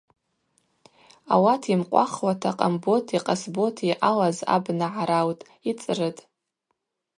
Ауат 1.33 1.61
йымкъвахуата 1.69 2.51
Къамботи 2.57 3.17
Къасботи 3.25 3.89
ъалаз 4.05 4.37
абна 4.55 4.87
гӏараутӏ, 4.95 5.47
йцӏрытӏ. 5.69 6.21